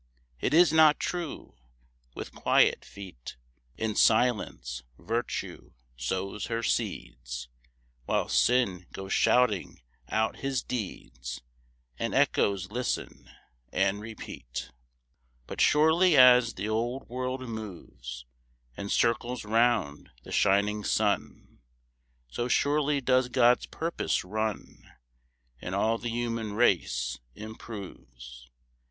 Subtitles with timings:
[0.39, 1.53] It is not true.
[2.15, 3.37] With quiet feet,
[3.77, 7.49] In silence, Virtue sows her seeds;
[8.05, 11.41] While Sin goes shouting out his deeds,
[11.99, 13.29] And echoes listen
[13.71, 14.71] and repeat.
[15.45, 18.25] But surely as the old world moves,
[18.75, 21.59] And circles round the shining sun,
[22.31, 24.81] So surely does God's purpose run,
[25.61, 28.49] And all the human race improves.